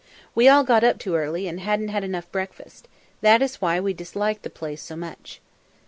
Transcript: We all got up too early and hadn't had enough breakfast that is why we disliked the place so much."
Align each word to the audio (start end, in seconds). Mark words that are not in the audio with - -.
We 0.33 0.49
all 0.49 0.63
got 0.63 0.83
up 0.83 0.97
too 0.97 1.13
early 1.15 1.47
and 1.47 1.59
hadn't 1.59 1.89
had 1.89 2.03
enough 2.03 2.31
breakfast 2.31 2.87
that 3.21 3.43
is 3.43 3.61
why 3.61 3.79
we 3.79 3.93
disliked 3.93 4.41
the 4.41 4.49
place 4.49 4.81
so 4.81 4.95
much." 4.95 5.41